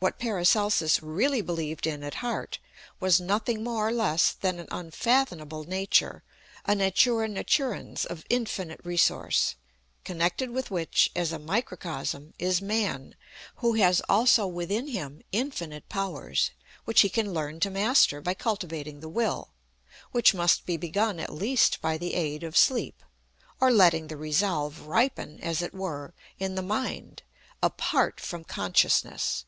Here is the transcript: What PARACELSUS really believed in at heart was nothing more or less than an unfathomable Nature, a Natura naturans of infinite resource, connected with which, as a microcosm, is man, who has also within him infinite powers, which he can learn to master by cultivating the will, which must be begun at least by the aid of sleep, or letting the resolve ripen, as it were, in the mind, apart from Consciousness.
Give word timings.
What 0.00 0.20
PARACELSUS 0.20 1.02
really 1.02 1.40
believed 1.40 1.84
in 1.84 2.04
at 2.04 2.16
heart 2.22 2.60
was 3.00 3.20
nothing 3.20 3.64
more 3.64 3.88
or 3.88 3.92
less 3.92 4.30
than 4.32 4.60
an 4.60 4.68
unfathomable 4.70 5.64
Nature, 5.64 6.22
a 6.64 6.76
Natura 6.76 7.26
naturans 7.26 8.06
of 8.06 8.24
infinite 8.30 8.80
resource, 8.84 9.56
connected 10.04 10.50
with 10.50 10.70
which, 10.70 11.10
as 11.16 11.32
a 11.32 11.38
microcosm, 11.40 12.32
is 12.38 12.62
man, 12.62 13.16
who 13.56 13.72
has 13.72 14.00
also 14.08 14.46
within 14.46 14.86
him 14.86 15.20
infinite 15.32 15.88
powers, 15.88 16.52
which 16.84 17.00
he 17.00 17.08
can 17.08 17.34
learn 17.34 17.58
to 17.58 17.68
master 17.70 18.20
by 18.20 18.34
cultivating 18.34 19.00
the 19.00 19.08
will, 19.08 19.50
which 20.12 20.32
must 20.32 20.64
be 20.64 20.76
begun 20.76 21.18
at 21.18 21.32
least 21.34 21.80
by 21.80 21.98
the 21.98 22.14
aid 22.14 22.44
of 22.44 22.56
sleep, 22.56 23.02
or 23.60 23.72
letting 23.72 24.06
the 24.06 24.16
resolve 24.16 24.82
ripen, 24.82 25.40
as 25.40 25.60
it 25.60 25.74
were, 25.74 26.14
in 26.38 26.54
the 26.54 26.62
mind, 26.62 27.24
apart 27.64 28.20
from 28.20 28.44
Consciousness. 28.44 29.44